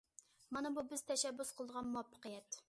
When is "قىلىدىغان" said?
1.61-1.93